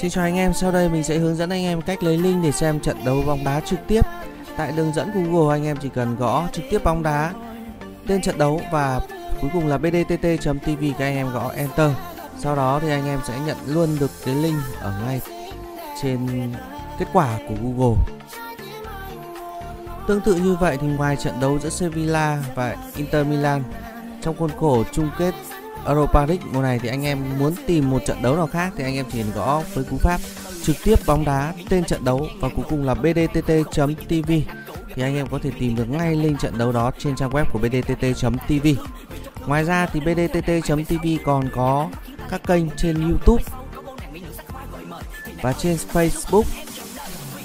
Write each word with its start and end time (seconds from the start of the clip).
Xin 0.00 0.10
chào 0.10 0.24
anh 0.24 0.36
em, 0.36 0.54
sau 0.54 0.72
đây 0.72 0.88
mình 0.88 1.04
sẽ 1.04 1.18
hướng 1.18 1.36
dẫn 1.36 1.50
anh 1.50 1.64
em 1.64 1.82
cách 1.82 2.02
lấy 2.02 2.18
link 2.18 2.44
để 2.44 2.52
xem 2.52 2.80
trận 2.80 2.96
đấu 3.04 3.22
bóng 3.26 3.44
đá 3.44 3.60
trực 3.60 3.78
tiếp. 3.86 4.00
Tại 4.56 4.72
đường 4.76 4.92
dẫn 4.94 5.10
Google 5.14 5.56
anh 5.56 5.64
em 5.64 5.76
chỉ 5.76 5.88
cần 5.88 6.16
gõ 6.16 6.48
trực 6.52 6.64
tiếp 6.70 6.84
bóng 6.84 7.02
đá, 7.02 7.32
tên 8.06 8.22
trận 8.22 8.38
đấu 8.38 8.60
và 8.72 9.00
cuối 9.40 9.50
cùng 9.52 9.66
là 9.66 9.78
bdtt.tv 9.78 10.84
các 10.98 11.04
anh 11.04 11.16
em 11.16 11.30
gõ 11.32 11.50
enter. 11.56 11.90
Sau 12.38 12.56
đó 12.56 12.78
thì 12.82 12.90
anh 12.90 13.06
em 13.06 13.20
sẽ 13.26 13.34
nhận 13.46 13.56
luôn 13.66 13.96
được 14.00 14.10
cái 14.24 14.34
link 14.34 14.56
ở 14.80 14.92
ngay 15.06 15.20
trên 16.02 16.52
kết 16.98 17.06
quả 17.12 17.38
của 17.48 17.54
Google. 17.62 18.04
Tương 20.08 20.20
tự 20.20 20.34
như 20.34 20.56
vậy 20.60 20.78
thì 20.80 20.86
ngoài 20.86 21.16
trận 21.16 21.40
đấu 21.40 21.58
giữa 21.58 21.70
Sevilla 21.70 22.42
và 22.54 22.76
Inter 22.96 23.26
Milan 23.26 23.62
trong 24.22 24.36
khuôn 24.38 24.50
khổ 24.60 24.84
chung 24.92 25.10
kết 25.18 25.34
Europa 25.86 26.26
League 26.26 26.46
mùa 26.52 26.62
này 26.62 26.78
thì 26.78 26.88
anh 26.88 27.04
em 27.04 27.38
muốn 27.38 27.52
tìm 27.66 27.90
một 27.90 28.02
trận 28.06 28.22
đấu 28.22 28.36
nào 28.36 28.46
khác 28.46 28.72
thì 28.76 28.84
anh 28.84 28.94
em 28.94 29.06
chỉ 29.12 29.22
gõ 29.34 29.62
với 29.74 29.84
cú 29.84 29.98
pháp 29.98 30.20
trực 30.62 30.76
tiếp 30.84 30.98
bóng 31.06 31.24
đá 31.24 31.52
tên 31.68 31.84
trận 31.84 32.04
đấu 32.04 32.26
và 32.40 32.48
cuối 32.48 32.64
cùng 32.68 32.84
là 32.84 32.94
bdtt.tv 32.94 34.30
thì 34.94 35.02
anh 35.02 35.16
em 35.16 35.26
có 35.26 35.38
thể 35.42 35.50
tìm 35.58 35.76
được 35.76 35.90
ngay 35.90 36.16
link 36.16 36.40
trận 36.40 36.58
đấu 36.58 36.72
đó 36.72 36.90
trên 36.98 37.16
trang 37.16 37.30
web 37.30 37.44
của 37.52 37.58
bdtt.tv. 37.58 38.66
Ngoài 39.46 39.64
ra 39.64 39.86
thì 39.86 40.00
bdtt.tv 40.00 41.06
còn 41.24 41.48
có 41.54 41.88
các 42.30 42.42
kênh 42.46 42.70
trên 42.76 43.08
YouTube 43.08 43.42
và 45.42 45.52
trên 45.52 45.76
Facebook. 45.92 46.42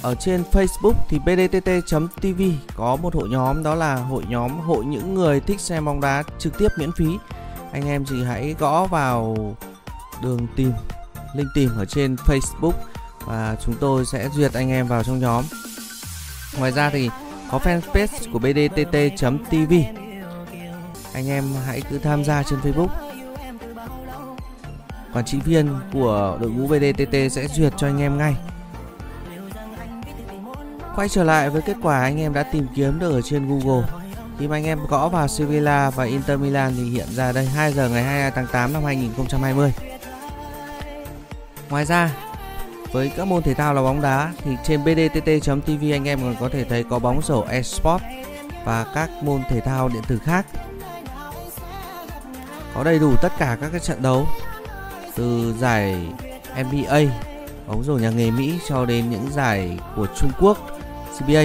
Ở 0.02 0.15
trên 0.15 0.43
Facebook 0.52 0.93
thì 1.09 1.19
bdtt.tv 1.19 2.41
có 2.75 2.95
một 2.95 3.15
hội 3.15 3.29
nhóm, 3.29 3.63
đó 3.63 3.75
là 3.75 3.95
hội 3.95 4.23
nhóm 4.29 4.59
hội 4.59 4.85
những 4.85 5.13
người 5.13 5.39
thích 5.39 5.59
xem 5.59 5.85
bóng 5.85 6.02
đá 6.02 6.23
trực 6.39 6.57
tiếp 6.57 6.67
miễn 6.77 6.91
phí 6.91 7.05
anh 7.73 7.87
em 7.87 8.05
chỉ 8.05 8.23
hãy 8.23 8.55
gõ 8.59 8.87
vào 8.87 9.35
đường 10.21 10.47
tìm, 10.55 10.71
link 11.35 11.49
tìm 11.53 11.69
ở 11.77 11.85
trên 11.85 12.15
Facebook 12.15 12.73
và 13.25 13.55
chúng 13.65 13.75
tôi 13.80 14.05
sẽ 14.05 14.30
duyệt 14.30 14.53
anh 14.53 14.69
em 14.69 14.88
vào 14.88 15.03
trong 15.03 15.19
nhóm. 15.19 15.43
Ngoài 16.59 16.71
ra 16.71 16.89
thì 16.89 17.09
có 17.52 17.57
fanpage 17.57 18.31
của 18.33 18.39
bdtt.tv. 18.39 19.73
Anh 21.13 21.30
em 21.30 21.43
hãy 21.65 21.81
cứ 21.89 21.97
tham 21.97 22.23
gia 22.23 22.43
trên 22.43 22.59
Facebook. 22.59 22.88
Quản 25.13 25.25
trị 25.25 25.39
viên 25.39 25.80
của 25.93 26.37
đội 26.41 26.52
ngũ 26.52 26.67
BDTT 26.67 27.31
sẽ 27.31 27.47
duyệt 27.47 27.73
cho 27.77 27.87
anh 27.87 28.02
em 28.02 28.17
ngay. 28.17 28.35
Quay 30.95 31.09
trở 31.09 31.23
lại 31.23 31.49
với 31.49 31.61
kết 31.61 31.77
quả 31.81 32.02
anh 32.02 32.19
em 32.19 32.33
đã 32.33 32.43
tìm 32.43 32.67
kiếm 32.75 32.99
được 32.99 33.11
ở 33.11 33.21
trên 33.21 33.47
Google 33.47 34.02
khi 34.39 34.48
mà 34.48 34.58
anh 34.58 34.66
em 34.66 34.86
gõ 34.88 35.09
vào 35.09 35.28
Sevilla 35.28 35.89
và 35.89 36.03
Inter 36.03 36.39
Milan 36.39 36.73
thì 36.78 36.84
hiện 36.84 37.08
ra 37.12 37.31
đây 37.31 37.45
2 37.45 37.73
giờ 37.73 37.89
ngày 37.89 38.03
22 38.03 38.31
tháng 38.31 38.48
8 38.52 38.73
năm 38.73 38.84
2020. 38.84 39.73
Ngoài 41.70 41.86
ra, 41.86 42.12
với 42.92 43.11
các 43.17 43.28
môn 43.28 43.44
thể 43.44 43.54
thao 43.54 43.73
là 43.73 43.81
bóng 43.81 44.02
đá 44.02 44.34
thì 44.44 44.52
trên 44.64 44.84
bdtt.tv 44.84 45.92
anh 45.92 46.08
em 46.08 46.22
còn 46.22 46.36
có 46.39 46.50
thể 46.50 46.64
thấy 46.64 46.84
có 46.84 47.00
bóng 47.00 47.22
rổ 47.22 47.42
esports 47.42 48.06
và 48.66 48.86
các 48.95 49.09
môn 49.23 49.42
thể 49.50 49.61
thao 49.61 49.89
điện 49.89 50.04
tử 50.08 50.20
khác. 50.23 50.45
Có 52.76 52.84
đầy 52.84 53.00
đủ 53.00 53.16
tất 53.22 53.31
cả 53.39 53.58
các 53.61 53.70
cái 53.72 53.80
trận 53.80 54.02
đấu 54.02 54.28
từ 55.16 55.54
giải 55.59 55.98
NBA, 56.56 57.00
bóng 57.67 57.84
rổ 57.84 57.94
nhà 57.94 58.09
nghề 58.09 58.31
Mỹ 58.31 58.59
cho 58.70 58.86
đến 58.86 59.09
những 59.09 59.28
giải 59.31 59.80
của 59.95 60.08
Trung 60.16 60.31
Quốc 60.39 60.58
CBA 61.20 61.44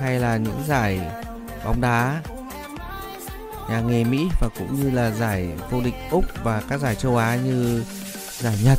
hay 0.00 0.20
là 0.20 0.36
những 0.36 0.62
giải 0.66 1.00
bóng 1.64 1.80
đá 1.80 2.22
nhà 3.68 3.80
nghề 3.80 4.04
Mỹ 4.04 4.28
và 4.40 4.48
cũng 4.58 4.74
như 4.80 4.90
là 4.90 5.10
giải 5.10 5.48
vô 5.70 5.80
địch 5.80 5.94
Úc 6.10 6.24
và 6.42 6.62
các 6.68 6.80
giải 6.80 6.94
châu 6.94 7.16
Á 7.16 7.36
như 7.36 7.84
giải 8.38 8.58
Nhật. 8.64 8.78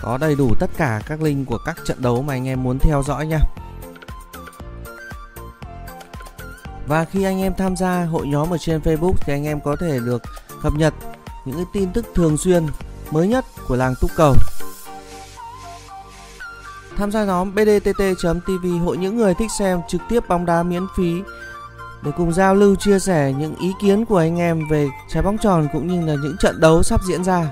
Có 0.00 0.18
đầy 0.18 0.34
đủ 0.34 0.54
tất 0.60 0.70
cả 0.76 1.00
các 1.06 1.22
link 1.22 1.48
của 1.48 1.58
các 1.66 1.76
trận 1.86 2.02
đấu 2.02 2.22
mà 2.22 2.34
anh 2.34 2.48
em 2.48 2.62
muốn 2.62 2.78
theo 2.78 3.02
dõi 3.06 3.26
nha. 3.26 3.38
Và 6.86 7.04
khi 7.04 7.24
anh 7.24 7.40
em 7.40 7.54
tham 7.54 7.76
gia 7.76 8.04
hội 8.04 8.26
nhóm 8.26 8.50
ở 8.50 8.58
trên 8.58 8.80
Facebook 8.80 9.14
thì 9.20 9.32
anh 9.32 9.46
em 9.46 9.60
có 9.60 9.76
thể 9.80 9.98
được 9.98 10.22
cập 10.62 10.72
nhật 10.72 10.94
những 11.44 11.56
cái 11.56 11.64
tin 11.72 11.92
tức 11.92 12.06
thường 12.14 12.36
xuyên 12.36 12.66
mới 13.10 13.28
nhất 13.28 13.44
của 13.68 13.76
làng 13.76 13.94
túc 14.00 14.10
cầu. 14.16 14.34
Tham 17.00 17.10
gia 17.10 17.24
nhóm 17.24 17.54
bdtt.tv 17.54 18.66
hội 18.84 18.96
những 18.96 19.16
người 19.16 19.34
thích 19.34 19.50
xem 19.58 19.80
trực 19.88 20.00
tiếp 20.08 20.28
bóng 20.28 20.46
đá 20.46 20.62
miễn 20.62 20.86
phí 20.96 21.22
để 22.02 22.10
cùng 22.16 22.32
giao 22.32 22.54
lưu 22.54 22.74
chia 22.74 22.98
sẻ 22.98 23.32
những 23.38 23.54
ý 23.56 23.72
kiến 23.80 24.04
của 24.04 24.16
anh 24.16 24.38
em 24.38 24.68
về 24.68 24.88
trái 25.08 25.22
bóng 25.22 25.38
tròn 25.38 25.68
cũng 25.72 25.86
như 25.86 26.06
là 26.06 26.14
những 26.22 26.36
trận 26.40 26.60
đấu 26.60 26.82
sắp 26.82 27.00
diễn 27.08 27.24
ra. 27.24 27.44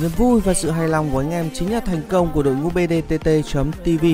Niềm 0.00 0.10
vui 0.16 0.40
và 0.40 0.54
sự 0.54 0.70
hài 0.70 0.88
lòng 0.88 1.10
của 1.12 1.18
anh 1.18 1.30
em 1.30 1.50
chính 1.54 1.72
là 1.72 1.80
thành 1.80 2.02
công 2.08 2.32
của 2.32 2.42
đội 2.42 2.54
ngũ 2.54 2.70
bdtt.tv. 2.70 4.04